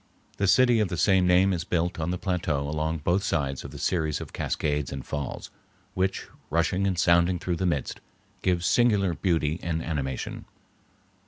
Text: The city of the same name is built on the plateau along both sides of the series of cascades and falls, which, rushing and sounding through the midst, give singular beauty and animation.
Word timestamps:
The 0.37 0.47
city 0.47 0.79
of 0.79 0.87
the 0.87 0.97
same 0.97 1.27
name 1.27 1.53
is 1.53 1.63
built 1.63 1.99
on 1.99 2.09
the 2.09 2.17
plateau 2.17 2.67
along 2.67 3.01
both 3.03 3.21
sides 3.23 3.63
of 3.63 3.69
the 3.69 3.77
series 3.77 4.19
of 4.19 4.33
cascades 4.33 4.91
and 4.91 5.05
falls, 5.05 5.51
which, 5.93 6.25
rushing 6.49 6.87
and 6.87 6.97
sounding 6.97 7.37
through 7.37 7.57
the 7.57 7.67
midst, 7.67 7.99
give 8.41 8.65
singular 8.65 9.13
beauty 9.13 9.59
and 9.61 9.83
animation. 9.83 10.45